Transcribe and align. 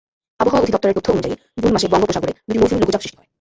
আবহাওয়া 0.39 0.63
অধিদপ্তরের 0.63 0.95
তথ্য 0.97 1.09
অনুযায়ী, 1.11 1.35
জুন 1.57 1.71
মাসে 1.73 1.87
বঙ্গোপসাগরে 1.87 2.33
দুটি 2.47 2.59
মৌসুমি 2.59 2.81
লঘুচাপ 2.81 3.01
সৃষ্টি 3.01 3.17
হয়। 3.17 3.27